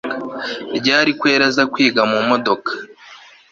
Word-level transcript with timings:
ryari 0.77 1.11
kweli 1.19 1.43
aza 1.49 1.63
kwiga 1.73 2.01
mumodoka 2.11 2.71